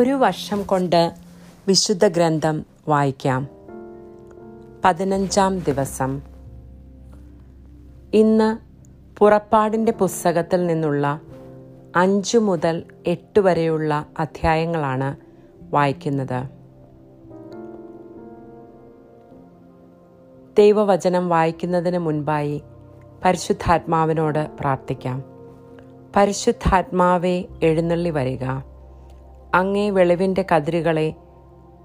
[0.00, 1.14] ഒരു വർഷം കൊണ്ട്
[1.68, 3.48] വിശുദ്ധ ഗ്രന്ഥം വായിക്കാം.
[4.84, 6.22] പതിനഞ്ചാം ദിവസം.
[8.14, 8.56] ഇന്ന്
[9.18, 11.20] പുറപ്പാടിന്റെ പുസ്തകത്തിൽ നിന്നുള്ള
[11.96, 15.16] അഞ്ചു മുതൽ എട്ട് വരെയുള്ള അധ്യായങ്ങളാണ്
[15.74, 16.44] വായിക്കുന്നത്.
[20.58, 22.62] ദൈവവചനം വായിക്കുന്നതിന് മുൻപായി
[23.24, 25.24] പരിശുദ്ധാത്മാവിനോട് പ്രാർത്ഥിക്കാം.
[26.16, 28.71] പരിശുദ്ധാത്മാവെ എഴുന്നള്ളി വരിക.
[29.54, 31.14] അങ്ങേ വെളിവിന്റെ കതിരുകളെ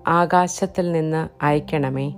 [0.07, 2.13] ആകാശത്തിൽ നിന്ന് അയക്കണമേ.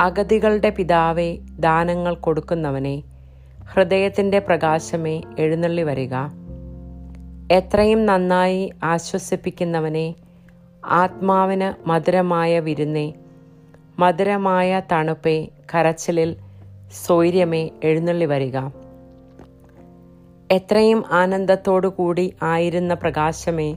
[0.00, 3.02] അഗതികളുടെ പിതാവെ ദാനങ്ങൾ കൊടുക്കുന്നവനെ
[3.64, 6.14] ഹൃദയത്തിന്റെ പ്രകാശമേ എഴുന്നള്ളി വരിക.
[7.52, 10.14] എത്രയും നന്നായി ആശ്വസിപ്പിക്കുന്നവനെ
[10.84, 13.12] ആത്മാവിന് മധുരമായ വിരുന്നേ
[13.98, 16.36] മധുരമായ തണുപ്പേ കരച്ചിലിൽ
[17.06, 18.58] സ്വൈര്യമേ എഴുന്നള്ളി വരിക.
[20.50, 23.76] എത്രയും ആനന്ദത്തോടു കൂടി ആയിരുന്ന പ്രകാശമേ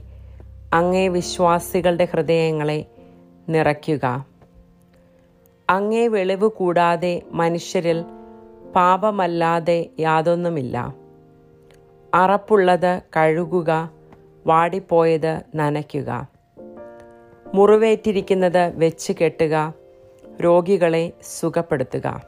[0.72, 2.84] അങ്ങേ വിശ്വാസികളുടെ ഹൃദയങ്ങളെ
[3.48, 4.24] നിറയ്ക്കുക.
[5.70, 8.04] അങ്ങേ വെളിവ് കൂടാതെ മനുഷ്യരിൽ
[8.74, 10.94] പാപമല്ലാതെ യാതൊന്നുമില്ല.
[12.14, 13.90] അറപ്പുള്ളത് കഴുകുക
[14.46, 16.28] വാടിപ്പോയത് നനയ്ക്കുക.
[17.54, 19.74] മുറിവേറ്റിരിക്കുന്നത് വെച്ച് കെട്ടുക
[20.44, 22.22] രോഗികളെ സുഖപ്പെടുത്തുക.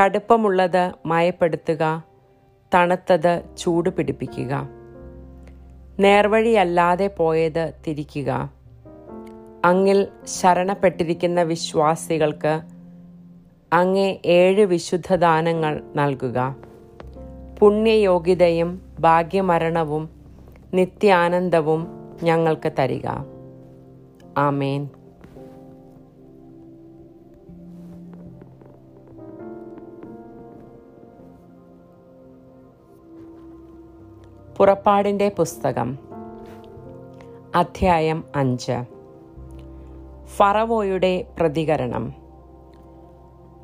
[0.00, 2.04] കടുപ്പമുള്ളത് മയപ്പെടുത്തുക
[2.74, 4.83] തണുത്തത് ചൂട് പിടിപ്പിക്കുക
[6.00, 8.50] നേർവഴിയല്ലാതെ പോയത് തിരിക്കുക.
[9.64, 12.60] അങ്ങിൽ ശരണപ്പെട്ടിരിക്കുന്ന വിശ്വാസികൾക്ക്
[13.72, 16.56] അങ്ങേ ഏഴ് വിശുദ്ധദാനങ്ങൾ നൽകുക.
[17.58, 20.10] പുണ്യയോഗ്യതയും ഭാഗ്യമരണവും
[20.74, 21.86] നിത്യാനന്ദവും
[22.22, 23.06] ഞങ്ങൾക്ക് തരിക.
[24.38, 24.88] ആമേൻ.
[34.56, 35.98] പുറപ്പാടിന്റെ പുസ്തകം.
[37.54, 38.84] അധ്യായം അഞ്ച്.
[40.36, 42.12] ഫറവോയുടെ പ്രതികരണം.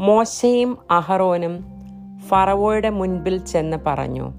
[0.00, 1.64] മോശയും അഹറോനും
[2.28, 4.30] ഫറവോയുടെ മുൻപിൽ ചെന്ന് പറഞ്ഞു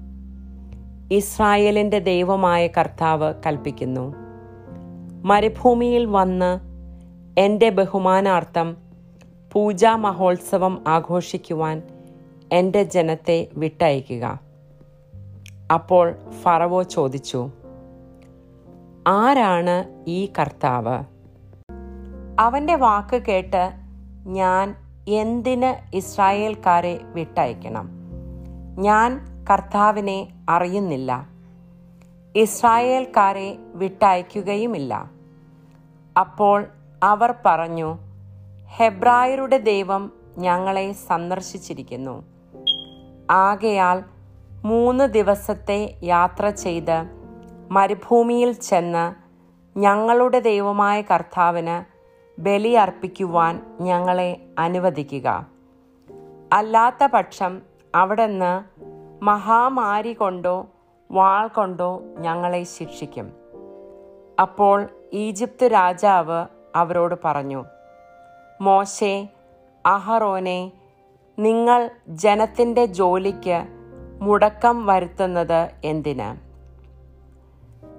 [1.12, 4.14] ഇസ്രായേലിന്റെ ദൈവമായ കർത്താവ് കൽപ്പിക്കുന്നു.
[5.24, 6.60] മരുഭൂമിയിൽ വന്ന്
[7.40, 8.76] എന്റെ ബഹുമാനാർത്ഥം
[9.52, 11.82] പൂജാ മഹോത്സവം ആഘോഷിക്കുവാൻ
[12.52, 14.51] എന്റെ ജനത്തെ വിട്ടയക്കുക.
[15.72, 17.50] അപ്പോൾ ഫറവോ ചോദിച്ചു
[19.06, 21.04] ആരാണ് ഈ കർത്താവ്?
[22.40, 23.72] അവന്റെ വാക്ക് കേട്ട്
[24.26, 24.74] ഞാൻ
[25.08, 27.90] എന്തിന് ഇസ്രായേൽക്കാരെ വിട്ടയക്കണം?
[28.78, 31.28] ഞാൻ കർത്താവിനെ അറിയുന്നില്ല.
[32.36, 35.10] ഇസ്രായേൽക്കാരെ വിട്ടയക്കുകയുമില്ല.
[36.20, 36.66] അപ്പോൾ
[37.02, 37.98] അവർ പറഞ്ഞു
[38.66, 42.24] ഹെബ്രായരുടെ ദൈവം ഞങ്ങളെ സന്ദർശിച്ചിരിക്കുന്നു.
[43.30, 44.04] ആകയാൽ
[44.64, 47.04] മൂന്ന് ദിവസത്തെ യാത്ര ചെയ്ത്
[47.70, 49.14] മരുഭൂമിയിൽ ചെന്ന്
[49.78, 51.84] ഞങ്ങളുടെ ദൈവമായ കർത്താവിന്
[52.40, 55.46] ബലി അർപ്പിക്കുവാൻ ഞങ്ങളെ അനുവദിക്കുക.
[56.52, 57.62] അല്ലാത്ത പക്ഷം
[57.94, 58.52] അവിടുന്ന്
[59.24, 60.66] മഹാമാരി കൊണ്ടോ
[61.10, 63.32] വാൾ കൊണ്ടോ ഞങ്ങളെ ശിക്ഷിക്കും.
[64.40, 66.46] അപ്പോൾ ഈജിപ്ത് രാജാവ്
[66.76, 67.64] അവരോട് പറഞ്ഞു
[68.60, 69.28] മോശെ
[69.86, 70.72] അഹറോനെ
[71.38, 73.81] നിങ്ങൾ ജനത്തിന്റെ ജോലിക്ക്
[74.22, 76.52] മുടക്കം വരുത്തുന്നത് എന്തിന്?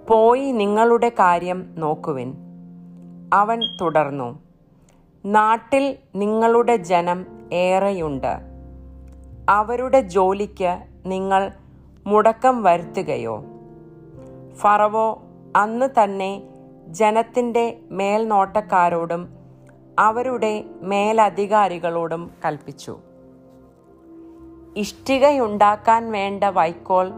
[0.07, 2.33] പോയി നിങ്ങളുടെ കാര്യം നോക്കുവിൻ.
[3.33, 4.39] അവൻ തുടർന്നു.
[5.25, 8.37] നാട്ടിൽ നിങ്ങളുടെ ജനം ഏറെയുണ്ട്.
[9.49, 11.51] അവരുടെ ജോലിക്ക് നിങ്ങൾ
[12.07, 13.43] മുടക്കം വരുത്തുകയോ?
[14.55, 15.21] ഫറവോ
[15.55, 16.41] അന്ന് തന്നെ
[16.87, 19.29] ജനത്തിന്റെ മേൽനോട്ടക്കാരോടും
[19.99, 22.99] അവരുടെ മേലധികാരികളോടും കൽപ്പിച്ചു.
[24.77, 27.11] ഇഷ്ടികയുണ്ടാക്കാൻ വേണ്ട വൈക്കോൽ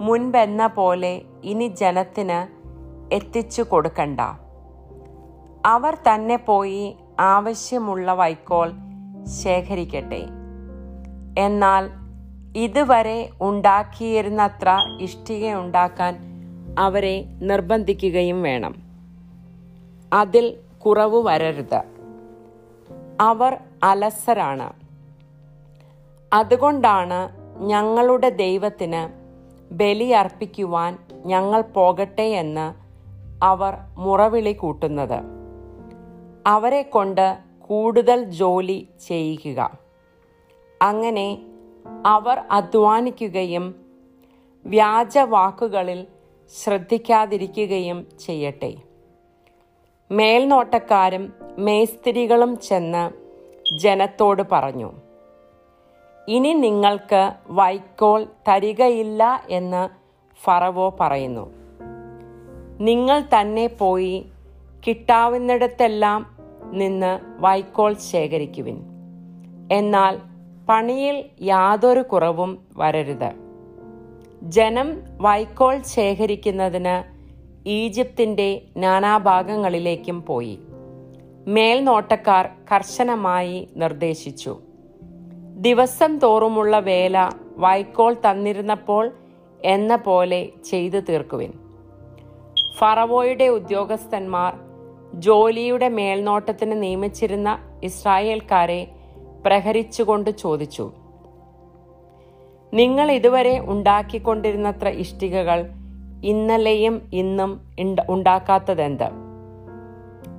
[0.00, 2.62] മുൻപെന്ന പോലെ ഇനി ജനത്തിന്
[3.14, 4.20] എത്തിച്ചു കൊടുക്കണ്ട.
[5.66, 8.72] അവർ തന്നെ പോയി ആവശ്യമുള്ള വൈക്കോൽ
[9.42, 10.26] ശേഖരിക്കട്ടെ.
[11.38, 11.90] എന്നാൽ
[12.56, 16.18] ഇതുവരെ ഉണ്ടാക്കിയിരുന്നത്ര ഇഷ്ടികയുണ്ടാക്കാൻ
[16.78, 18.74] അവരെ നിർബന്ധിക്കുകയും വേണം.
[20.12, 20.56] അതിൽ
[20.86, 21.82] കുറവ് വരരുത്.
[23.20, 24.81] അവർ അലസരാണ്.
[26.32, 29.22] അതുകൊണ്ടാണ് ഞങ്ങളുടെ ദൈവത്തിന്
[29.74, 32.74] ബലിയർപ്പിക്കുവാൻ ഞങ്ങൾ പോകട്ടെ എന്ന്
[33.44, 35.22] അവർ മുറവിളി കൂട്ടുന്നത്.
[36.46, 39.70] അവരെ കൊണ്ട് കൂടുതൽ ജോലി ചെയ്യിക്കുക
[40.82, 41.42] അങ്ങനെ
[42.06, 43.74] അവർ അധ്വാനിക്കുകയും
[44.66, 46.06] വ്യാജ വാക്കുകളിൽ
[46.64, 48.74] ശ്രദ്ധിക്കാതിരിക്കുകയും ചെയ്യട്ടെ.
[50.10, 53.10] മേൽനോട്ടക്കാരും മേസ്തിരികളും ചെന്ന്
[53.80, 54.92] ജനത്തോട് പറഞ്ഞു
[56.28, 59.88] ഇനി നിങ്ങൾക്ക് വൈക്കോൽ തരികയില്ല എന്ന്
[60.44, 61.50] ഫറവോ പറയുന്നു.
[62.80, 64.26] നിങ്ങൾ തന്നെ പോയി
[64.86, 66.36] കിട്ടാവുന്നിടത്തെല്ലാം
[66.72, 68.82] നിന്ന് വൈക്കോൽ ശേഖരിക്കുവിൻ.
[69.72, 70.18] എന്നാൽ
[70.68, 73.32] പണിയിൽ യാതൊരു കുറവും വരരുത്.
[74.42, 77.12] ജനം വൈക്കോൽ ശേഖരിക്കുന്നതിന്
[77.68, 80.58] ഈജിപ്തിന്റെ നാനാഭാഗങ്ങളിലേക്കും പോയി.
[81.46, 84.60] മേൽനോട്ടക്കാർ കർശനമായി നിർദ്ദേശിച്ചു.
[85.56, 89.10] ദിവസം തോറുമുള്ള വേല വൈക്കോൾ തന്നിരുന്നപ്പോൾ
[89.64, 91.52] എന്ന പോലെ ചെയ്തു തീർക്കുവിൻ.
[92.78, 94.54] ഫറവോയുടെ ഉദ്യോഗസ്ഥന്മാർ
[95.14, 98.88] ജോലിയുടെ മേൽനോട്ടത്തിന് നിയമിച്ചിരുന്ന ഇസ്രായേൽക്കാരെ
[99.46, 100.92] പ്രഹരിച്ചുകൊണ്ട് ചോദിച്ചു
[102.74, 105.68] നിങ്ങൾ ഇതുവരെ ഉണ്ടാക്കിക്കൊണ്ടിരുന്നത്ര ഇഷ്ടികകൾ
[106.24, 107.60] ഇന്നലെയും ഇന്നും
[108.08, 109.08] ഉണ്ടാക്കാത്തതെന്ത്?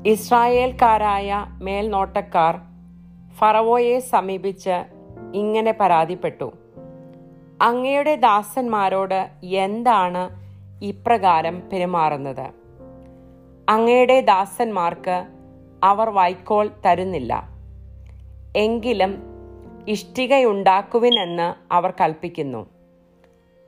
[0.05, 2.59] ഇസ്രായേൽക്കാരായ മേൽനോട്ടക്കാർ
[3.37, 4.92] ഫറവോയെ സമീപിച്ച്
[5.33, 6.51] ഇങ്ങനെ പരാതിപ്പെട്ടു.
[7.61, 10.29] അങ്ങയുടെ ദാസന്മാരോട് എന്താണ്
[10.83, 12.49] ഇപ്രകാരം പെരുമാറുന്നത്?
[13.69, 15.25] അങ്ങയുടെ ദാസന്മാർക്ക്
[15.83, 17.49] അവർ വൈക്കോൾ തരുന്നില്ല.
[18.55, 19.23] എങ്കിലും
[19.87, 22.69] ഇഷ്ടികയുണ്ടാക്കുവിനെന്ന് അവർ കൽപ്പിക്കുന്നു.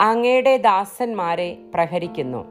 [0.01, 2.45] അങ്ങയുടെ ദാസന്മാരെ പ്രഹരിക്കുന്നു.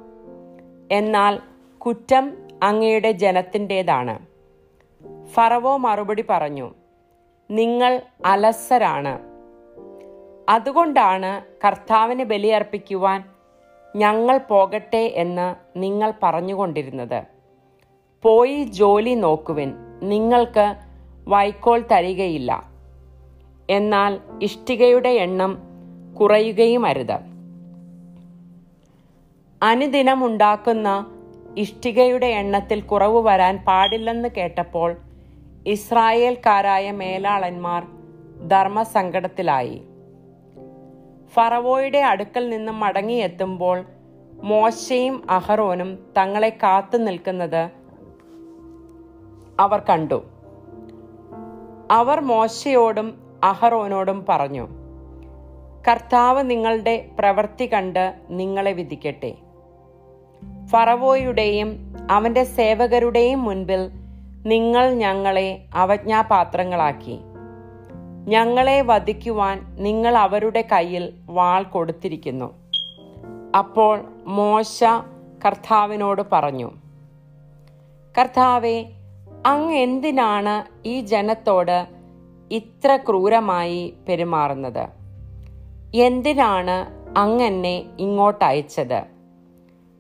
[0.93, 1.39] എന്നാൽ
[1.79, 4.19] കുറ്റം അങ്ങയുടെ ജനത്തിന്റെതാണ്.
[5.27, 6.71] ഫറവോ മറുപടി പറഞ്ഞു
[7.51, 9.19] നിങ്ങൾ അലസരാണ്.
[10.49, 13.25] അതുകൊണ്ടാണ് കർത്താവിന് ബലിയർപ്പിക്കുവാൻ
[13.97, 17.23] ഞങ്ങൾ പോകട്ടെ എന്ന് നിങ്ങൾ പറഞ്ഞുകൊണ്ടിരുന്നത്.
[18.23, 19.73] പോയി ജോലി നോക്കുവിൻ.
[20.03, 20.75] നിങ്ങൾക്ക്
[21.29, 22.63] വൈക്കോൽ തരികയില്ല.
[23.71, 25.59] എന്നാൽ ഇഷ്ടികയുടെ എണ്ണം
[26.21, 27.35] കുറയുകയും അരുത്
[29.63, 31.07] അനുദിനമുണ്ടാക്കുന്ന
[31.59, 34.97] ഇഷ്ടികയുടെ എണ്ണത്തിൽ കുറവ് വരാൻ പാടില്ലെന്ന് കേട്ടപ്പോൾ
[35.67, 37.87] ഇസ്രായേൽക്കാരായ മേലാളന്മാർ
[38.49, 39.83] ധർമ്മസങ്കടത്തിലായി.
[41.33, 43.85] ഫറവോയുടെ അടുക്കൽ നിന്നും മടങ്ങിയെത്തുമ്പോൾ
[44.43, 47.71] മോശയും അഹറോനും തങ്ങളെ കാത്തു നിൽക്കുന്നത്
[49.61, 50.25] അവർ കണ്ടു.
[51.91, 54.69] അവർ മോശയോടും അഹറോനോടും പറഞ്ഞു
[55.89, 59.35] കർത്താവ് നിങ്ങളുടെ പ്രവൃത്തി കണ്ട് നിങ്ങളെ വിധിക്കട്ടെ.
[60.67, 64.04] ഫറവോയുടെയും അവന്റെ സേവകരുടെയും മുൻപിൽ
[64.47, 67.21] നിങ്ങൾ ഞങ്ങളെ അവജ്ഞാപാത്രങ്ങളാക്കി.
[68.29, 72.55] ഞങ്ങളെ വധിക്കുവാൻ നിങ്ങൾ അവരുടെ കയ്യിൽ വാൾ കൊടുത്തിരിക്കുന്നു.
[73.59, 74.85] അപ്പോൾ മോശ
[75.45, 76.71] കർത്താവിനോട് പറഞ്ഞു
[78.19, 78.87] കർത്താവെ
[79.47, 81.89] അങ്ങ് എന്തിനാണ് ഈ ജനത്തോട്
[82.51, 84.89] ഇത്ര ക്രൂരമായി പെരുമാറുന്നത്?
[85.95, 86.77] എന്തിനാണ്
[87.19, 89.05] അങ്ങ് എന്നെ ഇങ്ങോട്ട് അയച്ചത്?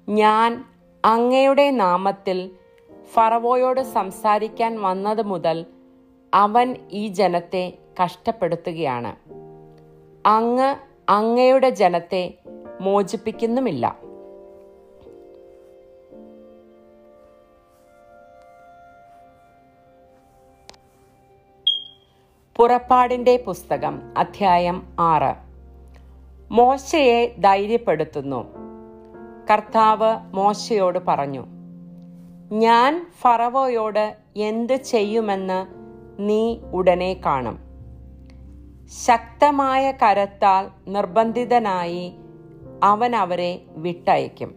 [0.08, 0.64] ഞാൻ
[1.04, 2.50] അങ്ങയുടെ നാമത്തിൽ
[3.14, 5.66] ഫറവോയോട് സംസാരിക്കാൻ വന്നത് മുതൽ
[6.34, 7.72] അവൻ ഈ ജനത്തെ
[8.04, 9.16] കഷ്ടപ്പെടുത്തുകയാണ്.
[10.28, 10.76] അങ്ങ്
[11.08, 12.34] അങ്ങയുടെ ജനത്തെ
[12.80, 13.98] മോചിപ്പിക്കുന്നുമില്ല.
[22.56, 25.34] പുറപ്പാടിന്റെ പുസ്തകം അധ്യായം ആറ്.
[26.50, 28.54] മോശയെ ധൈര്യപ്പെടുത്തുന്നു.
[29.50, 31.53] കർത്താവ് മോശയോട് പറഞ്ഞു
[32.52, 35.66] ഞാൻ ഫറവോയോട് എന്ത് ചെയ്യുമെന്ന്
[36.18, 37.58] നീ ഉടനെ കാണും.
[39.06, 42.12] ശക്തമായ കരത്താൽ നിർബന്ധിതനായി
[42.82, 44.54] അവൻ അവരെ വിട്ടയക്കും.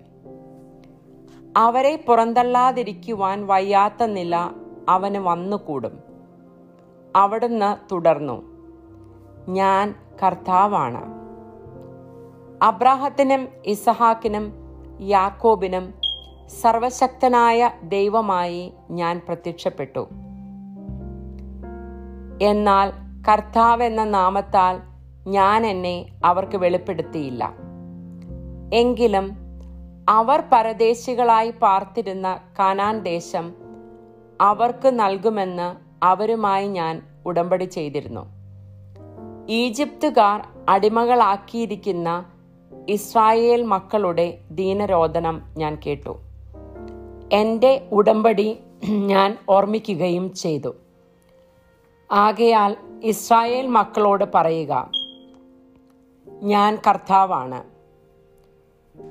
[1.57, 4.49] അവരെ പുറന്തള്ളാതിരിക്കുവാൻ വയ്യാത്ത നില
[4.89, 5.99] അവന് വന്നുകൂടും.
[7.15, 8.43] അവിടുന്ന് തുടർന്നു.
[9.49, 11.03] ഞാൻ കർത്താവാണ്.
[12.63, 14.53] അബ്രാഹത്തിനും ഇസഹാക്കിനും
[15.01, 16.06] യാക്കോബിനും
[16.49, 20.07] സർവശക്തനായ ദൈവമായി ഞാൻ പ്രത്യക്ഷപ്പെട്ടു.
[22.41, 22.91] എന്നാൽ
[23.29, 24.79] കർത്താവ് എന്ന നാമത്താൽ
[25.29, 27.53] ഞാൻ എന്നെ അവർക്ക് വെളിപ്പെടുത്തിയില്ല.
[28.73, 29.31] എങ്കിലും
[30.09, 33.53] അവർ പരദേശികളായി പാർത്തിരുന്ന കാനാൻ ദേശം
[34.41, 35.75] അവർക്ക് നൽകുമെന്ന്
[36.05, 38.25] അവരുമായി ഞാൻ ഉടമ്പടി ചെയ്തിരുന്നു.
[39.49, 42.25] ഈജിപ്തുകാർ അടിമകളാക്കിയിരിക്കുന്ന
[42.89, 46.17] ഇസ്രായേൽ മക്കളുടെ ദീനരോധനം ഞാൻ കേട്ടു.
[47.33, 50.75] എന്റെ ഉടമ്പടി ഞാൻ ഓർമ്മിക്കുകയും ചെയ്തു.
[52.11, 54.91] ആകയാൽ ഇസ്രായേൽ മക്കളോട് പറയുക
[56.27, 57.63] ഞാൻ കർത്താവാണ്.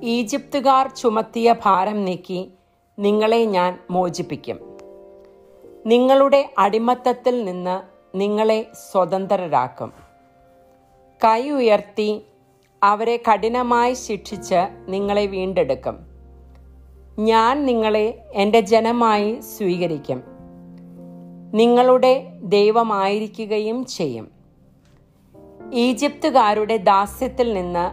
[0.03, 2.53] ഈജിപ്തുകാർ ചുമത്തിയ ഭാരം നീക്കി
[2.99, 4.79] നിങ്ങളെ ഞാൻ മോചിപ്പിക്കും.
[5.87, 7.83] നിങ്ങളുടെ അടിമത്തത്തിൽ നിന്ന്
[8.17, 9.93] നിങ്ങളെ സ്വതന്ത്രരാക്കും.
[11.25, 12.23] കൈ ഉയർത്തി
[12.83, 16.06] അവരെ കഠിനമായി ശിക്ഷിച്ച് നിങ്ങളെ വീണ്ടെടുക്കും.
[17.19, 20.23] ഞാൻ നിങ്ങളെ എന്റെ ജനമായി സ്വീകരിക്കും.
[21.55, 24.31] നിങ്ങളുടെ ദൈവമായിരിക്കുകയും ചെയ്യും.
[25.73, 27.93] ഈജിപ്തുകാരുടെ ദാസ്യത്തിൽ നിന്ന്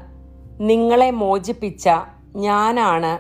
[0.62, 1.90] നിങ്ങളെ മോചിപ്പിച്ച
[2.36, 3.20] ഞാനാണ്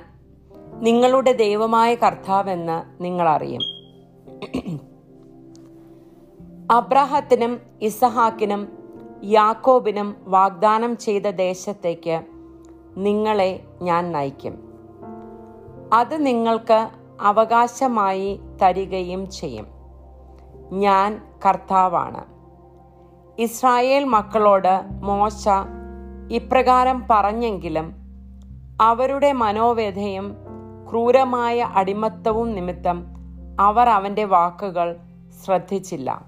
[0.86, 3.62] നിങ്ങളുടെ ദൈവമായ കർത്താവെന്ന് നിങ്ങളറിയും.
[6.72, 8.67] അബ്രഹത്തിനും ഇസഹാക്കിനും
[9.24, 12.22] യാക്കോബിനും വാഗ്ദാനം ചെയ്ത ദേശത്തേക്ക്
[12.98, 14.72] നിങ്ങളെ ഞാൻ നയിക്കും.
[15.93, 16.89] അത് നിങ്ങൾക്ക്
[17.21, 19.67] അവകാശമായി തരികയും ചെയ്യും.
[20.71, 22.23] ഞാൻ കർത്താവാണ്.
[23.41, 25.47] ഇസ്രായേൽ മക്കളോട് മോശ
[26.31, 27.93] ഇപ്രകാരം പറഞ്ഞെങ്കിലും
[28.81, 30.35] അവരുടെ മനോവ്യഥയും
[30.89, 33.05] ക്രൂരമായ അടിമത്തവും നിമിത്തം
[33.59, 34.97] അവർ അവന്റെ വാക്കുകൾ
[35.45, 36.25] ശ്രദ്ധിച്ചില്ല.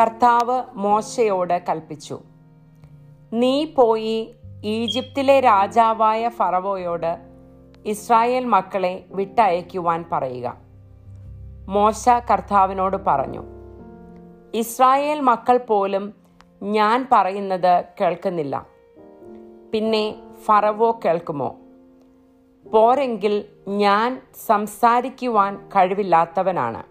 [0.00, 2.18] കർത്താവ് മോശയോട് കൽപ്പിച്ചു
[3.32, 4.34] നീ പോയി
[4.64, 7.29] ഈജിപ്തിലെ രാജാവായ ഫറവോയോട്
[7.86, 10.56] ഇസ്രായേൽ മക്കളെ വിട്ടയക്കുവാൻ പറയുക.
[11.68, 13.42] മോശ കർത്താവിനോട് പറഞ്ഞു
[14.54, 16.14] ഇസ്രായേൽ മക്കൾ പോലും
[16.62, 18.66] ഞാൻ പറയുന്നത് കേൾക്കുന്നില്ല.
[19.72, 21.56] പിന്നെ ഫറവോ കേൾക്കുമോ?
[22.72, 26.82] പോരെങ്കിൽ ഞാൻ സംസാരിക്കുവാൻ കഴിവില്ലാത്തവനാണ്.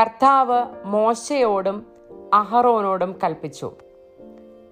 [0.00, 1.86] കർത്താവ് മോശയോടും
[2.34, 3.72] അഹറോനോടും കൽപ്പിച്ചു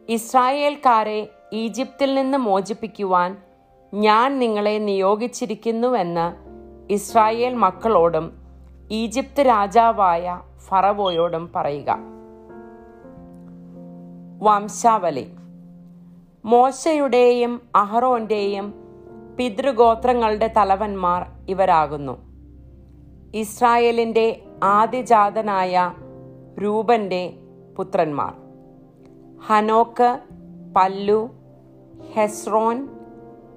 [0.09, 3.37] ഇസ്രായേൽക്കാരെ ഈജിപ്തിൽ നിന്ന് മോചിപ്പിക്കുവാൻ
[3.95, 6.49] ഞാൻ നിങ്ങളെ നിയോഗിച്ചിരിക്കുന്നുവെന്ന്
[6.92, 8.33] ഇസ്രായേൽ മക്കളോടും
[8.90, 11.99] ഈജിപ്ത് രാജാവായ ഫറവോയോടും പറയുക.
[14.38, 15.26] വംശാവലി.
[16.45, 18.75] മോശയുടെയും അഹറോന്റെയും
[19.38, 22.18] പിതൃഗോത്രങ്ങളുടെ തലവന്മാർ ഇവരാകുന്നു.
[23.35, 25.92] ഇസ്രായേലിന്റെ ആദ്യജാതനായ
[26.62, 27.35] രൂപന്റെ
[27.76, 28.35] പുത്രന്മാർ.
[29.47, 30.21] ഹനോക്ക്
[30.76, 31.30] പല്ലു
[32.14, 32.98] ഹെസ്രോൻ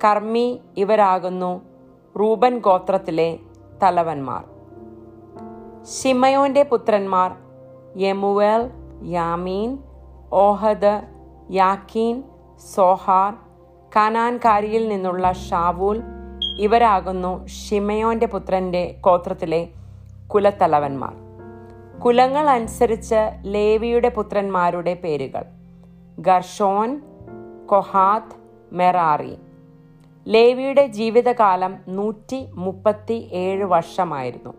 [0.04, 1.62] കർമ്മി ഇവരാകുന്നു
[2.20, 3.40] റൂബൻ ഗോത്രത്തിലെ
[3.84, 4.44] തലവന്മാർ.
[5.86, 7.32] ഷിമയോന്റെ പുത്രന്മാർ
[7.98, 8.70] യമുവേൽ
[9.04, 9.78] യാമീൻ
[10.32, 11.02] ഓഹദ്
[11.52, 12.24] യാക്കീൻ
[12.74, 13.34] സോഹാർ
[13.98, 16.04] കനാൻകാരിയിൽ നിന്നുള്ള ഷാവൂൽ
[16.60, 19.70] ഇവരാകുന്നു ഷിമയോന്റെ പുത്രന്റെ ഗോത്രത്തിലെ
[20.28, 21.14] കുലത്തലവന്മാർ.
[22.00, 25.44] കുലങ്ങൾ അനുസരിച്ച് ലേവിയുടെ പുത്രന്മാരുടെ പേരുകൾ
[26.20, 27.02] ഗർഷോൻ
[27.70, 28.36] കൊഹാത്ത്
[28.72, 29.38] മെറാറി.
[30.28, 34.54] ലേവിയുടെ ജീവിതകാലം നൂറ്റി മുപ്പത്തി ഏഴ് വർഷമായിരുന്നു.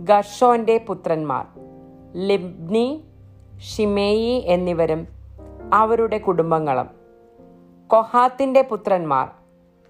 [0.00, 1.46] ഗർഷോന്റെ പുത്രന്മാർ
[2.14, 3.04] ലിബ്നി
[3.58, 5.08] ഷിമേയി എന്നിവരും
[5.72, 6.88] അവരുടെ കുടുംബങ്ങളും.
[7.88, 9.28] കൊഹാത്തിന്റെ പുത്രന്മാർ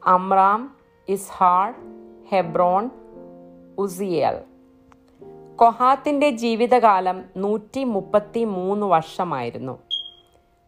[0.06, 0.76] അമ്രാം
[1.08, 1.74] ഇസ്ഹാൾ
[2.30, 2.90] ഹെബ്രോൺ
[3.78, 4.38] ഉസിയൽ.
[5.56, 9.78] കൊഹാത്തിന്റെ ജീവിതകാലം നൂറ്റി മുപ്പത്തി മൂന്ന് വർഷമായിരുന്നു.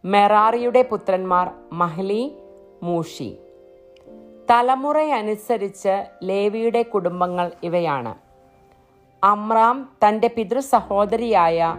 [0.04, 2.38] മെറാറിയുടെ പുത്രന്മാർ മഹ്ലി
[2.83, 3.38] മൂഷി.
[4.52, 8.14] തലമുറയനുസരിച്ച് ലേവിയുടെ കുടുംബങ്ങൾ ഇവയാണ്.
[9.25, 11.76] അമ്രാം തന്റെ പിതൃ സഹോദരിയായ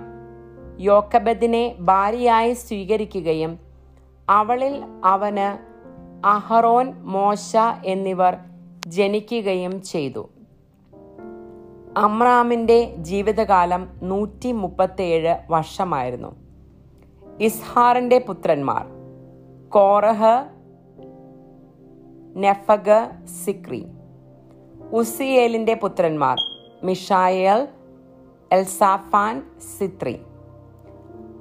[0.79, 3.59] യോക്കബദിനെ ഭാര്യയായി സ്വീകരിക്കുകയും
[4.29, 5.57] അവളിൽ അവന്
[6.25, 8.37] അഹറോൻ മോശ എന്നിവർ
[8.87, 10.29] ജനിക്കുകയും ചെയ്തു.
[11.97, 16.35] അമ്രാമിന്റെ ജീവിതകാലം നൂറ്റി മുപ്പത്തേഴ് വർഷമായിരുന്നു.
[17.39, 18.85] ഇസ്ഹാറിന്റെ പുത്രന്മാർ
[19.69, 20.62] കോറഹ്
[22.35, 23.85] നെഫഗ് സിക്രി
[24.91, 26.37] ഉസിയേലിന്റെ പുത്രന്മാർ
[26.83, 27.67] മിഷായൽ
[28.51, 29.43] എൽസാഫാൻ
[29.77, 30.19] സിത്രി.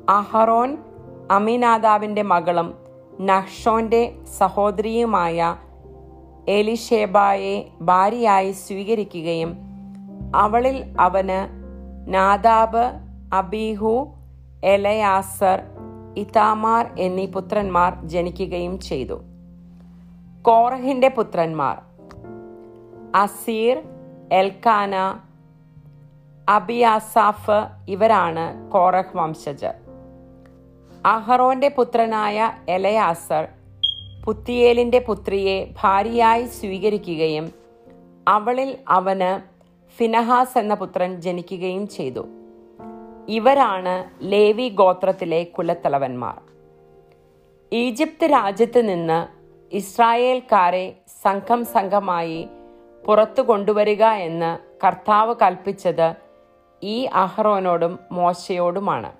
[0.08, 0.76] അഹറോൻ
[1.30, 2.74] അമിനാദാവിന്റെ മകളും
[3.20, 5.56] നഹ്ഷോന്റെ സഹോദരിയുമായ
[6.48, 9.56] എലിഷേബായെ ഭാര്യയായി സ്വീകരിക്കുകയും
[10.34, 11.40] അവളിൽ അവന്
[12.14, 12.84] നാദാബ്
[13.32, 14.14] അബീഹു
[14.64, 15.62] എലയാസർ
[16.16, 19.20] ഇതാമാർ എന്നീ പുത്രന്മാർ ജനിക്കുകയും ചെയ്തു.
[20.42, 21.78] കോറഹിന്റെ പുത്രന്മാർ.
[23.16, 23.82] അസീർ
[24.32, 24.94] എൽക്കാന
[26.48, 29.74] അബിയാസാഫ് ഇവരാണ് കോറഹ് വംശജർ.
[31.06, 33.48] അഹറോന്റെ പുത്രനായ എലയാസർ
[34.24, 37.52] പുത്തിയേലിന്റെ പുത്രിയെ ഭാര്യയായി സ്വീകരിക്കുകയും
[38.28, 39.40] അവളിൽ അവന്
[39.96, 42.26] ഫിനഹാസ് എന്ന പുത്രൻ ജനിക്കുകയും ചെയ്തു.
[43.28, 46.40] ഇവരാണ് ലേവി ഗോത്രത്തിലെ കുലത്തലവന്മാർ.
[47.72, 49.41] ഈജിപ്ത് രാജ്യത്ത് നിന്ന്
[49.72, 52.48] ഇസ്രായേൽക്കാരെ സംഘം സംഘമായി
[53.06, 56.14] പുറത്തു കൊണ്ടുവരിക എന്ന് കർത്താവ് കൽപ്പിച്ചത്
[56.82, 59.12] ഈ അഹ്റോനോടും മോശയോടുമാണ്.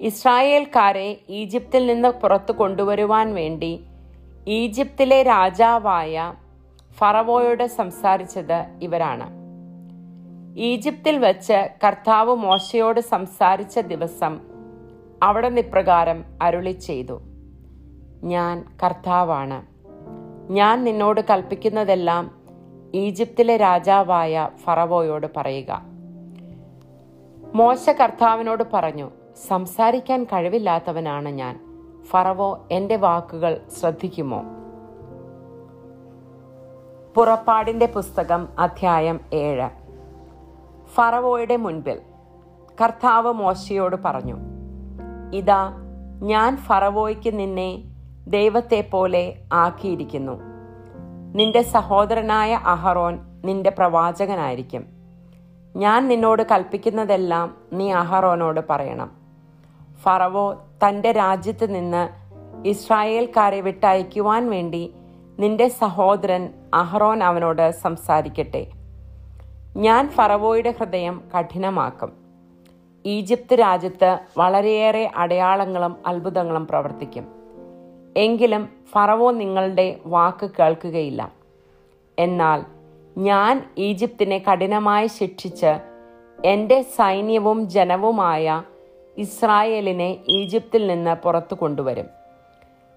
[0.00, 3.84] ഇസ്രായേൽക്കാരെ ഈജിപ്തിൽ നിന്ന് പുറത്തു കൊണ്ടുവരുവാൻ വേണ്ടി
[4.48, 6.34] ഈജിപ്തിലെ രാജാവായ
[6.98, 9.30] ഫറവോയോട് സംസാരിച്ചത് ഇവരാണ്.
[10.60, 14.40] ഈജിപ്തിൽ വച്ച് കർത്താവ് മോശയോട് സംസാരിച്ച ദിവസം
[15.22, 17.20] അവിടെ നിപ്രകാരം അരുളി ചെയ്തു
[18.24, 19.62] ഞാൻ കർത്താവാണ്.
[20.52, 22.30] ഞാൻ നിന്നോട് കൽപ്പിക്കുന്നതെല്ലാം
[22.94, 25.82] ഈജിപ്തിലെ രാജാവായ ഫറവോയോട് പറയുക.
[27.54, 29.10] മോശ കർത്താവിനോട് പറഞ്ഞു
[29.48, 31.60] സംസാരിക്കാൻ കഴിവില്ലാത്തവനാണ് ഞാൻ.
[32.02, 34.44] ഫറവോ എന്റെ വാക്കുകൾ ശ്രദ്ധിക്കുമോ?
[37.14, 39.70] പുറപ്പാടിന്റെ പുസ്തകം അധ്യായം ഏഴ്.
[40.94, 42.00] ഫറവോയുടെ മുൻപിൽ
[42.84, 44.36] കർത്താവ് മോശയോട് പറഞ്ഞു
[45.34, 45.72] ഇതാ
[46.22, 47.89] ഞാൻ ഫറവോയ്ക്ക് നിന്നെ
[48.30, 50.40] ദൈവത്തെ പോലെ ആക്കിയിരിക്കുന്നു.
[51.34, 54.84] നിന്റെ സഹോദരനായ അഹറോൻ നിന്റെ പ്രവാചകനായിരിക്കും.
[55.76, 59.10] ഞാൻ നിന്നോട് കൽപ്പിക്കുന്നതെല്ലാം നീ അഹറോനോട് പറയണം.
[60.02, 62.08] ഫറവോ തന്റെ രാജ്യത്ത് നിന്ന്
[62.68, 64.94] ഇസ്രായേൽക്കാരെ വിട്ടയക്കുവാൻ വേണ്ടി
[65.38, 68.66] നിന്റെ സഹോദരൻ അഹ്റോൻ അവനോട് സംസാരിക്കട്ടെ.
[69.76, 72.12] ഞാൻ ഫറവോയുടെ ഹൃദയം കഠിനമാക്കും.
[73.06, 77.39] ഈജിപ്ത് രാജ്യത്ത് വളരെയേറെ അടയാളങ്ങളും അത്ഭുതങ്ങളും പ്രവർത്തിക്കും.
[78.16, 81.32] എങ്കിലും ഫറവോ നിങ്ങളുടെ വാക്ക് കേൾക്കുകയില്ല.
[82.18, 82.64] എന്നാൽ
[83.18, 85.80] ഞാൻ ഈജിപ്തിനെ കഠിനമായി ശിക്ഷിച്ച്
[86.44, 88.62] എന്റെ സൈന്യവും ജനവുമായ
[89.18, 92.06] ഇസ്രായേലിനെ ഈജിപ്തിൽ നിന്ന് പുറത്തു കൊണ്ടുവരും.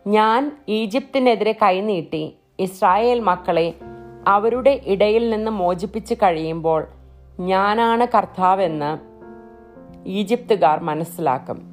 [0.08, 3.74] ഞാൻ ഈജിപ്തിനെതിരെ കൈനീട്ടി ഇസ്രായേൽ മക്കളെ
[4.27, 6.88] അവരുടെ ഇടയിൽ നിന്ന് മോചിപ്പിച്ച് കഴിയുമ്പോൾ
[7.39, 9.13] ഞാനാണ് കർത്താവെന്ന്
[10.08, 11.73] ഈജിപ്തുകാർ മനസ്സിലാക്കും.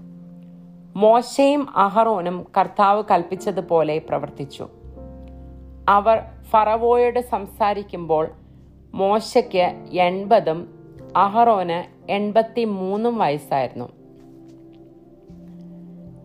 [0.96, 4.68] മോശയും അഹറോനും കർത്താവ് കൽപ്പിച്ചതുപോലെ പ്രവർത്തിച്ചു.
[5.88, 8.28] അവർ ഫറവോയോട് സംസാരിക്കുമ്പോൾ
[8.94, 10.68] മോശയ്ക്ക് എൺപതും
[11.16, 13.88] അഹറോന് എൺപത്തി മൂന്നും വയസ്സായിരുന്നു.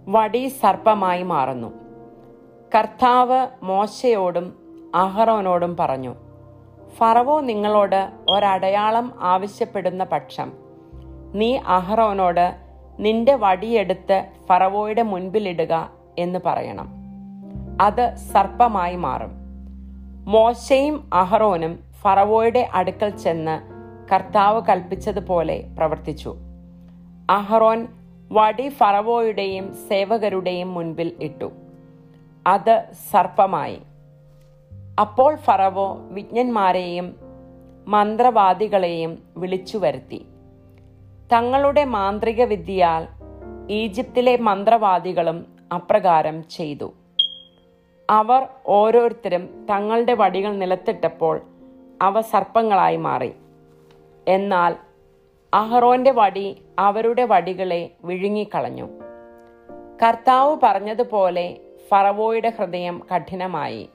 [0.07, 1.74] വടി സർപ്പമായി മാറുന്നു.
[2.75, 4.53] കർത്താവ് മോശയോടും
[4.95, 6.15] അഹറോനോടും പറഞ്ഞു
[6.95, 10.51] ഫറവോ നിങ്ങളോട് ഒരടയാളം ആവശ്യപ്പെടുന്ന പക്ഷം
[11.34, 12.64] നീ അഹറോനോട്
[12.99, 16.89] നിന്റെ വടിയെടുത്ത് ഫറവോയുടെ മുൻപിലിടുക എന്ന് പറയണം.
[17.81, 19.31] അത് സർപ്പമായി മാറും.
[20.25, 23.61] മോശയും അഹറോനും ഫറവോയുടെ അടുക്കൽ ചെന്ന്
[24.13, 26.35] കർത്താവ് കൽപ്പിച്ചതുപോലെ പ്രവർത്തിച്ചു.
[27.29, 27.87] അഹറോൻ
[28.31, 31.51] വടി ഫറവോയുടെയും സേവകരുടെയും മുൻപിൽ ഇട്ടു.
[32.47, 33.79] അത് സർപ്പമായി.
[35.00, 37.15] അപ്പോൾ ഫറവോ വിജ്ഞന്മാരെയും
[37.87, 40.25] മന്ത്രവാദികളെയും വിളിച്ചു വരുത്തി
[41.33, 43.07] തങ്ങളുടെ മാന്ത്രിക വിദ്യയാൽ
[43.70, 46.94] ഈജിപ്തിലെ മന്ത്രവാദികളും അപ്രകാരം ചെയ്തു.
[48.09, 51.42] അവർ ഓരോരുത്തരും തങ്ങളുടെ വടികൾ നിലത്തിട്ടപ്പോൾ
[52.01, 53.33] അവ സർപ്പങ്ങളായി മാറി.
[54.27, 54.75] എന്നാൽ
[55.53, 58.88] അഹ്റോന്റെ വടി അവരുടെ വടികളെ വിഴുങ്ങിക്കളഞ്ഞു.
[60.03, 61.57] കർത്താവ് പറഞ്ഞതുപോലെ
[61.90, 63.90] ഫറവോയുടെ ഹൃദയം കഠിനമായി.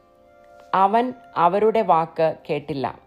[0.74, 2.98] അവൻ അവരുടെ വാക്ക് കേട്ടില്ല.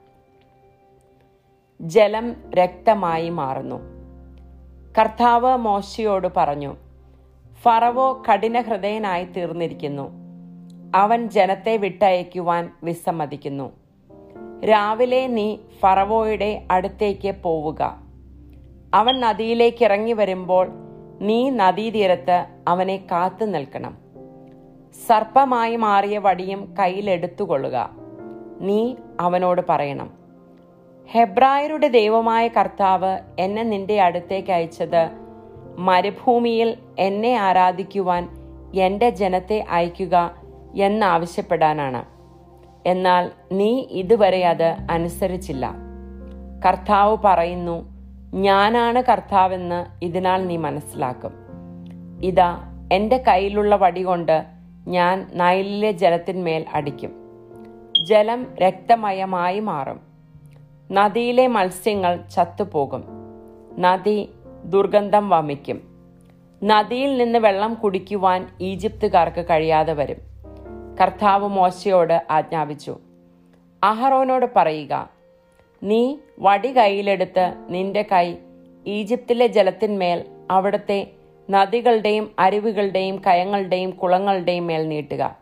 [1.81, 3.92] ജലം രക്തമായി മാറുന്നു.
[4.97, 6.75] കർത്താവ് മോശയോട് പറഞ്ഞു
[7.61, 10.11] ഫറവോ കഠിന ഹൃദയനായി തീർന്നിരിക്കുന്നു.
[10.95, 13.71] അവൻ ജനത്തെ വിട്ടയക്കുവാൻ വിസമ്മതിക്കുന്നു.
[14.65, 18.01] രാവിലെ നീ ഫറവോയുടെ അടുത്തേക്ക് പോവുക.
[18.93, 20.69] അവൻ നദിയിലേക്ക് ഇറങ്ങി വരുമ്പോൾ
[21.21, 23.97] നീ നദീതീരത്ത് അവനെ കാത്തു നിൽക്കണം.
[25.07, 27.89] സർപ്പമായി മാറിയ വടിയും കയ്യിലെടുത്തുകൊള്ളുക.
[28.59, 30.22] നീ അവനോട് പറയണം
[31.11, 35.09] ഹെബ്രായരുടെ ദൈവമായ കർത്താവ് എന്നെ നിന്റെ അടുത്തേക്ക് അയച്ചത്.
[35.77, 38.29] മരുഭൂമിയിൽ എന്നെ ആരാധിക്കുവാൻ
[38.75, 40.35] എന്റെ ജനത്തെ അയക്കുക
[40.75, 42.05] എന്നാവശ്യപ്പെടാനാണ്.
[42.85, 45.73] എന്നാൽ നീ ഇതുവരെ അത് അനുസരിച്ചില്ല.
[46.65, 47.85] കർത്താവ് പറയുന്നു
[48.33, 51.31] ഞാനാണ് കർത്താവെന്ന് ഇതിനാൽ നീ മനസ്സിലാക്കും.
[52.23, 52.57] ഇതാ
[52.93, 54.43] എന്റെ കയ്യിലുള്ള വടി കൊണ്ട്
[54.87, 57.11] ഞാൻ നൈലിലെ ജലത്തിന്മേൽ അടിക്കും.
[58.07, 60.12] ജലം രക്തമയമായി മാറും.
[60.91, 63.03] നദിയിലെ മത്സ്യങ്ങൾ ചത്തുപോകും.
[63.77, 64.29] നദി
[64.65, 65.93] ദുർഗന്ധം വമിക്കും.
[66.63, 70.17] നദിയിൽ നിന്ന് വെള്ളം കുടിക്കുവാൻ ഈജിപ്തുകാർക്ക് കഴിയാതെ വരും.
[71.01, 72.97] കർത്താവ് മോശയോട് ആജ്ഞാപിച്ചു.
[73.83, 75.09] അഹറോനോട് പറയുക
[75.83, 78.35] നീ വടി കയ്യിലെടുത്ത് നിന്റെ കൈ
[78.87, 81.11] ഈജിപ്തിലെ ജലത്തിന്മേൽ അവിടുത്തെ
[81.49, 85.37] നദികളുടെയും അരുവികളുടെയും കയങ്ങളുടെയും കുളങ്ങളുടെയും മേൽ നീട്ടുക.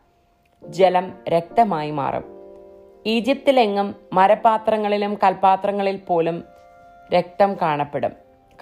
[0.64, 2.31] ജലം രക്തമായി മാറും.
[3.06, 6.44] ഈജിപ്തിലെങ്ങും മരപാത്രങ്ങളിലും കൽപാത്രങ്ങളിൽ പോലും
[7.14, 8.12] രക്തം കാണപ്പെടും.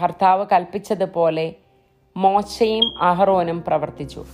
[0.03, 1.55] കർത്താവ് കൽപ്പിച്ചതുപോലെ
[2.17, 4.25] മോശയും അഹറോനും പ്രവർത്തിച്ചു.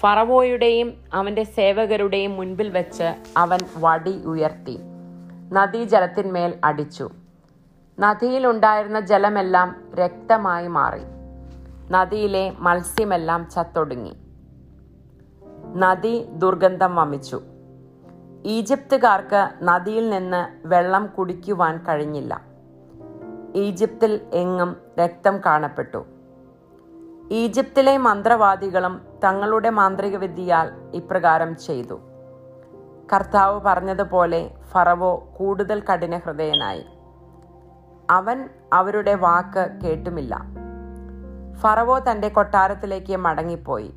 [0.00, 4.78] ഫറവോയുടെയും അവന്റെ സേവകരുടെയും മുൻപിൽ വെച്ച് അവൻ വടി ഉയർത്തി.
[5.52, 7.10] നദീജലത്തിന്മേൽ അടിച്ചു.
[8.00, 11.00] നദിയിലുണ്ടായിരുന്ന ജലമെല്ലാം രക്തമായി മാറി.
[11.90, 14.12] നദിയിലെ മത്സ്യമെല്ലാം ചത്തൊടുങ്ങി.
[15.76, 17.42] നദി ദുർഗന്ധം വമിച്ചു.
[18.44, 22.40] ഈജിപ്തുകാർക്ക് നദിയിൽ നിന്ന് വെള്ളം കുടിക്കുവാൻ കഴിഞ്ഞില്ല.
[23.54, 26.04] ഈജിപ്തിൽ എങ്ങും രക്തം കാണപ്പെട്ടു.
[27.30, 32.00] ഈജിപ്തിലെ മന്ത്രവാദികളും തങ്ങളുടെ മാന്ത്രിക വിദ്യയാൽ ഇപ്രകാരം ചെയ്തു.
[33.12, 36.84] കർത്താവ് പറഞ്ഞതുപോലെ ഫറവോ കൂടുതൽ കഠിന ഹൃദയനായി
[38.10, 40.42] അവൻ അവരുടെ വാക്ക് കേട്ടുമില്ല.
[41.60, 43.94] ഫറവോ തന്റെ കൊട്ടാരത്തിലേക്ക് മടങ്ങിപ്പോയി.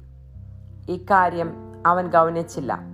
[0.89, 1.53] ഇക്കാര്യം
[1.85, 2.92] അവൻ ഗൗനിച്ചില്ല.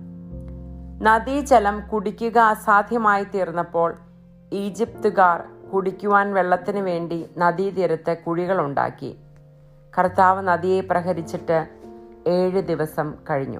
[1.02, 3.94] നദീജലം കുടിക്കുക അസാധ്യമായി തീർന്നപ്പോൾ
[4.52, 9.18] ഈജിപ്തുകാർ കുടിക്കുവാൻ വെള്ളത്തിന് വേണ്ടി നദീതീരത്ത് കുഴികളുണ്ടാക്കി.
[9.98, 11.68] കർത്താവ് നദിയെ പ്രഹരിച്ചിട്ട്
[12.26, 13.58] ഏഴ് ദിവസം കഴിഞ്ഞു.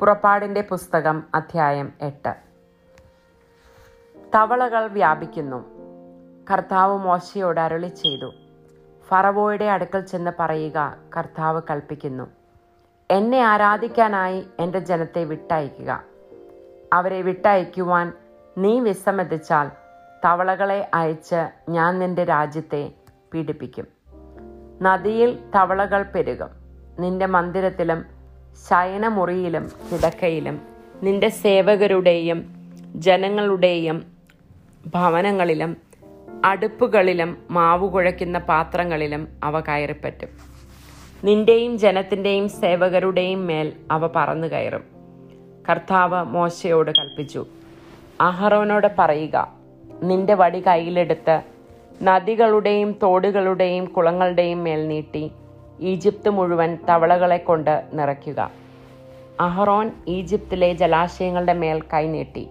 [0.00, 2.34] പുറപ്പാടിന്റെ പുസ്തകം അധ്യായം എട്ട്.
[4.34, 5.64] തവളകൾ വ്യാപിക്കുന്നു.
[6.52, 8.32] കർത്താവ് മോശയോട് അരുളി ചെയ്തു
[9.08, 12.30] ഫറവോയുടെ അടുക്കൽ ചെന്ന് പറയുക കർത്താവ് കൽപ്പിക്കുന്നു.
[13.10, 16.02] എന്നെ ആരാധിക്കാനായി എന്റെ ജനത്തെ വിട്ടയക്കുക.
[16.92, 18.12] അവരെ വിട്ടയക്കുവാൻ
[18.58, 19.70] നീ വിസമ്മതിച്ചാൽ
[20.24, 22.92] തവളകളെ അയച്ച് ഞാൻ നിന്റെ രാജ്യത്തെ
[23.34, 23.86] പീഡിപ്പിക്കും.
[24.82, 26.64] നദിയിൽ തവളകൾ പെരുകും.
[26.98, 28.04] നിന്റെ മന്ദിരത്തിലും
[28.70, 30.60] ശയനമുറിയിലും കിടക്കയിലും
[31.02, 32.54] നിന്റെ സേവകരുടെയും
[32.94, 34.04] ജനങ്ങളുടെയും
[34.94, 35.76] ഭവനങ്ങളിലും
[36.44, 40.28] അടുപ്പുകളിലും മാവ് കുഴയ്ക്കുന്ന പാത്രങ്ങളിലും അവ കയറിപ്പറ്റും.
[41.24, 44.84] നിന്റെയും ജനത്തിന്റെയും സേവകരുടെയും മേൽ അവ പറന്നു കയറും.
[45.70, 47.46] കർത്താവ് മോശയോട് കൽപ്പിച്ചു
[48.20, 49.52] അഹറോനോട് പറയുക
[50.02, 51.42] നിന്റെ വടി കയ്യിലെടുത്ത്
[52.02, 55.30] നദികളുടെയും തോടുകളുടെയും കുളങ്ങളുടെയും മേൽ നീട്ടി
[55.80, 58.50] ഈജിപ്ത് മുഴുവൻ തവളകളെ കൊണ്ട് നിറയ്ക്കുക.
[59.40, 62.48] അഹറോൻ ഈജിപ്തിലെ ജലാശയങ്ങളുടെ മേൽ കൈനീട്ടി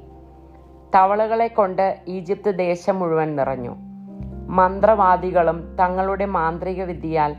[0.95, 3.75] തവളകളെ കൊണ്ട് ഈജിപ്ത് ദേശം മുഴുവൻ നിറഞ്ഞു.
[4.49, 7.35] മന്ത്രവാദികളും തങ്ങളുടെ മാന്ത്രിക വിദ്യയാൽ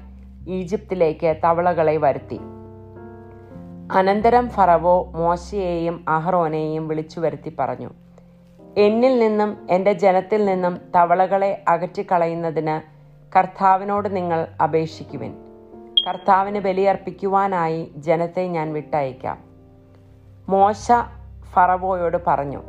[0.48, 2.40] ഈജിപ്തിലേക്ക് തവളകളെ വരുത്തി.
[3.92, 7.90] അനന്തരം ഫറവോ മോശയെയും അഹ്റോനെയും വിളിച്ചു വരുത്തി പറഞ്ഞു
[8.78, 12.76] എന്നിൽ നിന്നും എന്റെ ജനത്തിൽ നിന്നും തവളകളെ അകറ്റിക്കളയുന്നതിന്
[13.36, 15.34] കർത്താവിനോട് നിങ്ങൾ അപേക്ഷിക്കുവിൻ.
[16.06, 19.38] കർത്താവിന് ബലിയർപ്പിക്കുവാനായി ജനത്തെ ഞാൻ വിട്ടയക്കാം
[20.48, 20.92] മോശ
[21.52, 22.62] ഫറവോയോട് പറഞ്ഞു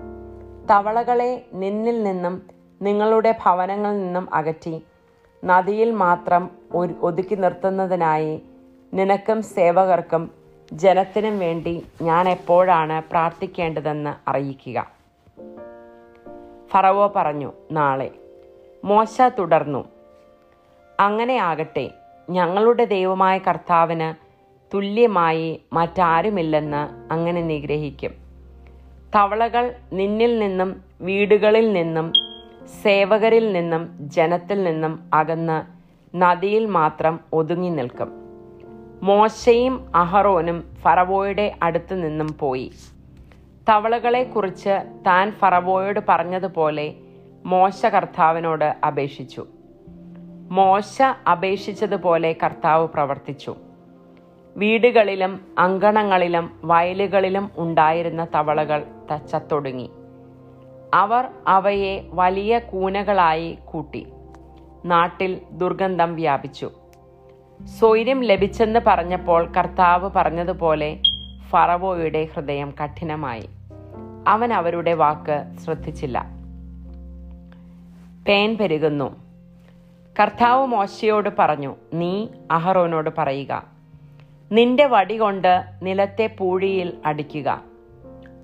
[0.71, 2.41] തവളകളെ നിന്നിൽ നിന്നും
[2.81, 4.83] നിങ്ങളുടെ ഭവനങ്ങളിൽ നിന്നും അകറ്റി.
[5.45, 6.49] നദിയിൽ മാത്രം
[7.01, 8.41] ഒതുക്കി നിർത്തുന്നതിനായി
[8.93, 10.31] നിനക്കും സേവകർക്കും
[10.73, 14.91] ജനത്തിനും വേണ്ടി ഞാൻ എപ്പോഴാണ് പ്രാർത്ഥിക്കേണ്ടതെന്ന് അറിയിക്കുക.
[16.71, 18.11] ഫറവോ പറഞ്ഞു നാളെ.
[18.83, 19.85] മോശ തുടർന്നു
[20.99, 21.91] അങ്ങനെ ആകട്ടെ
[22.29, 24.15] ഞങ്ങളുടെ ദൈവമായ കർത്താവിന്
[24.75, 28.24] തുല്യമായി മറ്റാരുമില്ലെന്ന് അങ്ങനെ നിഗ്രഹിക്കും.
[29.15, 32.13] തവളകൾ നിന്നിൽ നിന്നും വീടുകളിൽ നിന്നും
[32.81, 35.63] സേവകരിൽ നിന്നും ജനത്തിൽ നിന്നും അകന്ന്
[36.15, 38.11] നദിയിൽ മാത്രം ഒതുങ്ങി നിൽക്കും.
[39.03, 42.71] മോശയും അഹറോനും ഫറവോയുടെ അടുത്ത് നിന്നും പോയി.
[43.69, 46.93] തവളകളെക്കുറിച്ച് താൻ ഫറവോയോട് പറഞ്ഞതുപോലെ
[47.45, 49.45] മോശ കർത്താവിനോട് അപേക്ഷിച്ചു.
[50.51, 51.01] മോശ
[51.31, 53.55] അപേക്ഷിച്ചതുപോലെ കർത്താവ് പ്രവർത്തിച്ചു.
[54.57, 59.91] വീടുകളിലും അങ്കണങ്ങളിലും വയലുകളിലും ഉണ്ടായിരുന്ന തവളകൾ തച്ചത്തൊടുങ്ങി.
[60.93, 64.07] അവർ അവയെ വലിയ കൂനകളായി കൂട്ടി.
[64.85, 66.71] നാട്ടിൽ ദുർഗന്ധം വ്യാപിച്ചു.
[67.65, 70.99] സ്വൈര്യം ലഭിച്ചെന്ന് പറഞ്ഞപ്പോൾ കർത്താവ് പറഞ്ഞതുപോലെ
[71.49, 73.49] ഫറവോയുടെ ഹൃദയം കഠിനമായി.
[74.27, 76.25] അവൻ അവരുടെ വാക്ക് ശ്രദ്ധിച്ചില്ല.
[78.27, 79.15] പേൻ പെരുകുന്നു.
[80.19, 83.74] കർത്താവ് മോശയോട് പറഞ്ഞു നീ അഹറോനോട് പറയുക.
[84.55, 87.61] നിന്റെ വടി കൊണ്ട് നിലത്തെ പൂഴിയിൽ അടിക്കുക.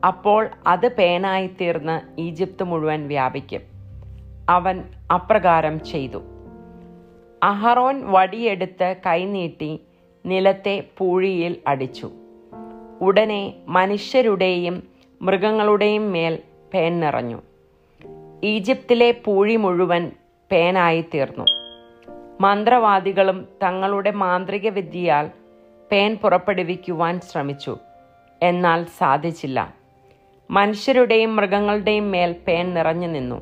[0.07, 3.61] അപ്പോൾ അത് പേനായി തീർന്ന് ഈജിപ്ത് മുഴുവൻ വ്യാപിക്കും.
[4.49, 6.21] അവൻ അപ്രകാരം ചെയ്തു.
[7.43, 9.79] അഹറോൻ വടിയെടുത്ത് കൈനീട്ടി
[10.25, 12.11] നിലത്തെ പൂഴിയിൽ അടിച്ചു.
[13.01, 14.83] ഉടനെ മനുഷ്യരുടെയും
[15.21, 16.39] മൃഗങ്ങളുടെയും മേൽ
[16.73, 17.41] പേൻ നിറഞ്ഞു.
[18.43, 20.11] ഈജിപ്തിലെ പൂഴി മുഴുവൻ
[20.51, 21.45] പേനായി തീർന്നു.
[22.41, 25.29] മന്ത്രവാദികളും തങ്ങളുടെ മാന്ത്രിക വിദ്യയാൽ
[25.91, 27.77] പേൻ പുറപ്പെടുവിക്കുവാൻ ശ്രമിച്ചു.
[28.43, 29.73] എന്നാൽ സാധിച്ചില്ല.
[30.51, 33.41] മനുഷ്യരുടെയും മൃഗങ്ങളുടെയും മേൽ പേൻ നിറഞ്ഞു നിന്നു.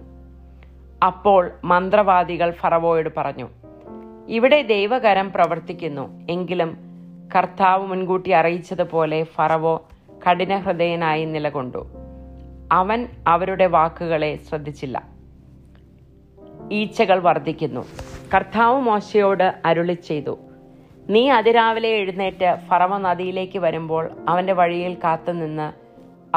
[1.06, 3.48] അപ്പോൾ മന്ത്രവാദികൾ ഫറവോയോട് പറഞ്ഞു
[4.28, 6.28] ഇവിടെ ദൈവകരം പ്രവർത്തിക്കുന്നു.
[6.30, 6.78] എങ്കിലും
[7.36, 9.88] കർത്താവ് മുൻകൂട്ടി അറിയിച്ചതുപോലെ ഫറവോ
[10.30, 11.88] കഠിനഹൃദയനായി നിലകൊണ്ടു.
[12.72, 15.04] അവൻ അവരുടെ വാക്കുകളെ ശ്രദ്ധിച്ചില്ല.
[16.72, 17.86] ഈച്ചകൾ വർദ്ധിക്കുന്നു.
[18.36, 20.40] കർത്താവ് മോശയോട് അരുളി ചെയ്തു
[21.10, 25.72] നീ അതിരാവിലെ എഴുന്നേറ്റ് ഫറവ നദിയിലേക്ക് വരുമ്പോൾ അവന്റെ വഴിയിൽ കാത്തുനിന്ന്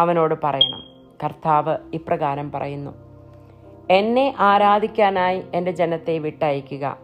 [0.01, 0.83] അവനോട് പറയണം.
[1.25, 2.91] കർത്താവ് ഇപ്രകാരം പറയുന്നു.
[3.91, 6.97] എന്നെ ആരാധിക്കാനായി എന്റെ ജനത്തെ വിട്ടയക്കുക.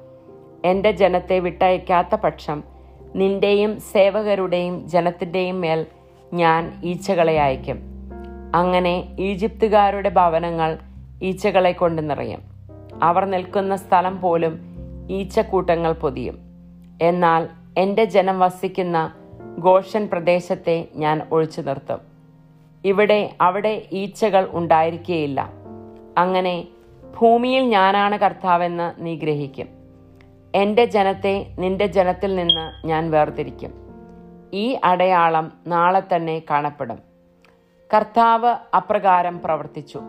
[0.64, 2.64] എന്റെ ജനത്തെ വിട്ടയക്കാത്ത പക്ഷം
[3.16, 5.86] നിന്റെയും സേവകരുടെയും ജനത്തിന്റെയും മേൽ
[6.34, 7.78] ഞാൻ ഈച്ചകളെ അയക്കും
[8.54, 10.78] അങ്ങനെ ഈജിപ്തുകാരുടെ ഭവനങ്ങൾ
[11.22, 12.40] ഈച്ചകളെ കൊണ്ട് നിറയും.
[13.02, 14.60] അവർ നിൽക്കുന്ന സ്ഥലം പോലും
[15.10, 16.38] ഈച്ചക്കൂട്ടങ്ങൾ പൊതിയും.
[17.02, 17.48] എന്നാൽ
[17.78, 19.14] എന്റെ ജനം വസിക്കുന്ന
[19.58, 22.00] ഗോഷൻ പ്രദേശത്തെ ഞാൻ ഒഴിച്ചു നിർത്തും.
[22.84, 25.50] ഇവിടെ അവിടെ ഈച്ചകൾ ഉണ്ടായിരിക്കുകയില്ല
[26.18, 26.68] അങ്ങനെ
[27.18, 29.68] ഭൂമിയിൽ ഞാനാണ് കർത്താവെന്ന് നീ ഗ്രഹിക്കും.
[30.54, 33.74] എന്റെ ജനത്തെ നിന്റെ ജനത്തിൽ നിന്ന് ഞാൻ വേർതിരിക്കും.
[34.52, 36.98] ഈ അടയാളം നാളെ തന്നെ കാണപ്പെടും.
[37.94, 40.00] കർത്താവ് അപ്രകാരം പ്രവർത്തിച്ചു.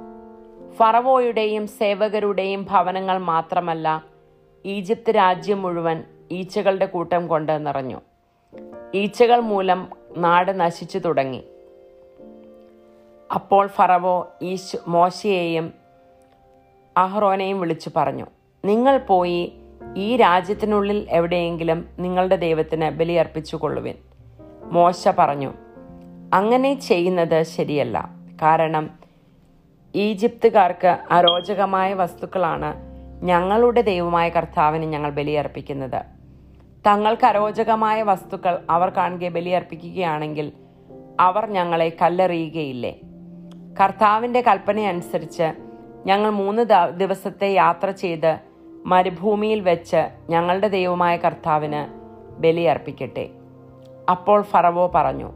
[0.78, 4.04] ഫറവോയുടെയും സേവകരുടെയും ഭവനങ്ങൾ മാത്രമല്ല
[4.66, 8.02] ഈജിപ്ത് രാജ്യം മുഴുവൻ ഈച്ചകളുടെ കൂട്ടം കൊണ്ട് നിറഞ്ഞു.
[8.96, 11.44] ഈച്ചകൾ മൂലം നാട് നശിച്ചു തുടങ്ങി.
[13.36, 15.74] അപ്പോൾ ഫറവോ ഈശ് മോശയെയും
[16.98, 18.26] അഹ്റോനെയും വിളിച്ചു പറഞ്ഞു
[18.66, 19.54] നിങ്ങൾ പോയി
[19.98, 23.96] ഈ രാജ്യത്തിനുള്ളിൽ എവിടെയെങ്കിലും നിങ്ങളുടെ ദൈവത്തിന് ബലിയർപ്പിച്ചു കൊള്ളുവിൻ.
[24.64, 25.54] മോശ പറഞ്ഞു
[26.34, 28.10] അങ്ങനെ ചെയ്യുന്നത് ശരിയല്ല.
[28.42, 29.00] കാരണം
[29.96, 32.76] ഈജിപ്തുകാർക്ക് അരോചകമായ വസ്തുക്കളാണ്
[33.24, 36.19] ഞങ്ങളുടെ ദൈവമായ കർത്താവിന് ഞങ്ങൾ ബലിയർപ്പിക്കുന്നത്.
[36.88, 40.52] തങ്ങൾക്ക് അരോചകമായ വസ്തുക്കൾ അവർ കാണുക ബലിയർപ്പിക്കുകയാണെങ്കിൽ
[41.20, 43.00] അവർ ഞങ്ങളെ കല്ലെറിയുകയില്ലേ?
[43.82, 45.52] കർത്താവിന്റെ കൽപ്പനയനുസരിച്ച്
[46.06, 46.66] ഞങ്ങൾ മൂന്ന്
[46.98, 48.40] ദിവസത്തെ യാത്ര ചെയ്ത്
[48.86, 51.82] മരുഭൂമിയിൽ വെച്ച് ഞങ്ങളുടെ ദൈവമായ കർത്താവിന്
[52.42, 53.30] ബലിയർപ്പിക്കട്ടെ.
[54.12, 55.32] അപ്പോൾ ഫറവോ പറഞ്ഞു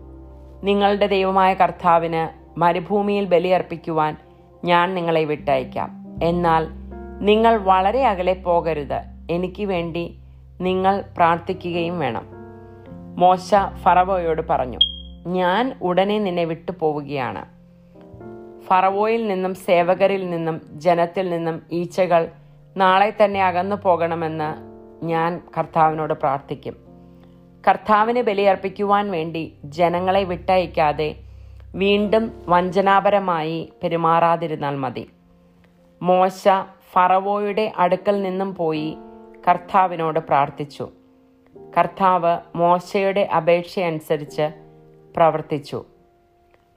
[0.63, 4.17] നിങ്ങളുടെ ദൈവമായ കർത്താവിന് മരുഭൂമിയിൽ ബലിയർപ്പിക്കുവാൻ
[4.63, 6.19] ഞാൻ നിങ്ങളെ വിട്ടയക്കാം.
[6.23, 6.67] എന്നാൽ
[7.19, 8.99] നിങ്ങൾ വളരെ അകലെ പോകരുത്.
[9.31, 10.22] എനിക്ക് വേണ്ടി
[10.63, 12.25] നിങ്ങൾ പ്രാർത്ഥിക്കുകയും വേണം.
[13.17, 14.79] മോശ ഫറവോയോട് പറഞ്ഞു
[15.27, 17.45] ഞാൻ ഉടനെ നിന്നെ വിട്ടു പോവുകയാണ്
[18.67, 22.31] ഫറവോയിൽ നിന്നും സേവകരിൽ നിന്നും ജനത്തിൽ നിന്നും ഈച്ചകൾ
[22.77, 24.49] നാളെ തന്നെ അകന്നു പോകണമെന്ന്
[25.05, 26.75] ഞാൻ കർത്താവിനോട് പ്രാർത്ഥിക്കും.
[27.67, 31.15] കർത്താവിന് ബലിയർപ്പിക്കുവാൻ വേണ്ടി ജനങ്ങളെ വിട്ടയക്കാതെ
[31.75, 35.09] വീണ്ടും വഞ്ചനാപരമായി പെരുമാറാതിരുന്നാൽ മതി.
[36.01, 36.47] മോശ
[36.91, 38.97] ഫറവോയുടെ അടുക്കൽ നിന്നും പോയി
[39.47, 40.89] കർത്താവിനോട് പ്രാർത്ഥിച്ചു.
[41.77, 44.53] കർത്താവ് മോശയുടെ അപേക്ഷയനുസരിച്ച്
[45.15, 45.85] പ്രവർത്തിച്ചു.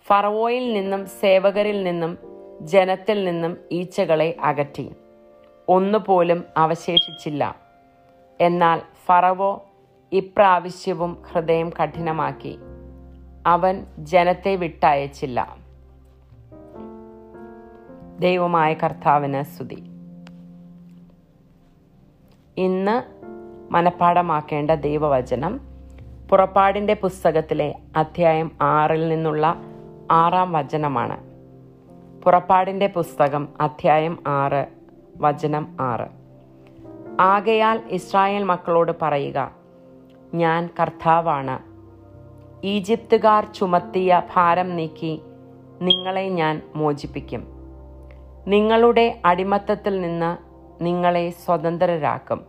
[0.07, 2.18] ഫറവോയിൽ നിന്നും സേവകരിൽ നിന്നും
[2.61, 4.94] ജനത്തിൽ നിന്നും ഈച്ചകളെ അകറ്റി.
[5.68, 7.57] ഒന്നുപോലും അവശേഷിച്ചില്ല.
[8.40, 9.66] എന്നാൽ ഫറവോ
[10.12, 12.59] ഇപ്രാവശ്യവും ഹൃദയം കഠിനമാക്കി.
[13.46, 15.57] അവൻ ജനത്തെ വിട്ടയച്ചില്ല.
[18.18, 19.95] ദൈവമായ കർത്താവിന് സ്തുതി.
[22.59, 23.03] ഇന്ന്
[23.73, 25.61] മനഃപ്പാടമാക്കേണ്ട ദൈവവചനം
[26.31, 29.57] പുറപ്പാടിന്റെ പുസ്തകത്തിലെ അധ്യായം ആറിൽ നിന്നുള്ള
[30.11, 31.16] ആറാം വചനമാണ്.
[32.23, 34.66] പുറപ്പാടിന്റെ പുസ്തകം അധ്യായം ആറ്
[35.16, 36.09] വചനം ആറ്.
[37.21, 39.51] ആകയാൽ ഇസ്രായേൽ മക്കളോട് പറയുക
[40.35, 41.59] ഞാൻ കർത്താവാണ്.
[42.66, 45.23] ഈജിപ്തുകാർ ചുമത്തിയ ഭാരം നീക്കി
[45.83, 47.47] നിങ്ങളെ ഞാൻ മോചിപ്പിക്കും.
[48.47, 50.45] നിങ്ങളുടെ അടിമത്തത്തിൽ നിന്ന്
[50.81, 52.45] നിങ്ങളെ സ്വതന്ത്രരാക്കും.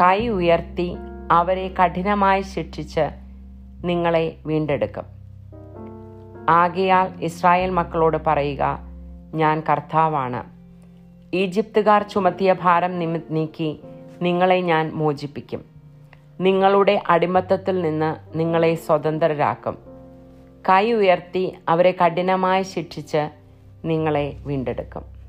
[0.00, 0.96] കൈ ഉയർത്തി
[1.30, 3.10] അവരെ കഠിനമായി ശിക്ഷിച്ച്
[3.84, 5.04] നിങ്ങളെ വീണ്ടെടുക്കും.
[6.48, 8.78] ആകയാൽ ഇസ്രായേൽ മക്കളോട് പറയുക
[9.34, 10.60] ഞാൻ കർത്താവാണ്.
[11.36, 13.80] ഈജിപ്തുകാർ ചുമത്തിയ ഭാരം നിമി നീക്കി
[14.22, 15.64] നിങ്ങളെ ഞാൻ മോചിപ്പിക്കും.
[16.40, 19.78] നിങ്ങളുടെ അടിമത്തത്തിൽ നിന്ന് നിങ്ങളെ സ്വതന്ത്രരാക്കും.
[20.68, 23.30] കൈ ഉയർത്തി അവരെ കഠിനമായി ശിക്ഷിച്ച്
[23.84, 25.19] നിങ്ങളെ വീണ്ടെടുക്കും.